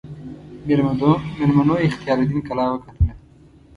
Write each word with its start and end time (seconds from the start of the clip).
میلمنو 1.55 1.73
اختیاردین 1.85 2.39
کلا 2.47 2.65
وکتله. 2.71 3.11